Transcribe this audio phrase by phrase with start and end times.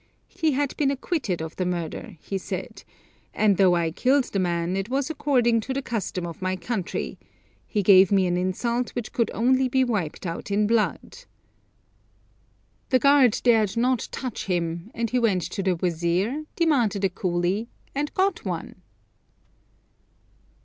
[0.29, 2.83] He had been acquitted of the murder, he said,
[3.35, 7.19] 'and though I killed the man, it was according to the custom of my country
[7.67, 11.19] he gave me an insult which could only be wiped out in blood!'
[12.89, 17.67] The guard dared not touch him, and he went to the wazir, demanded a coolie,
[17.93, 18.81] and got one!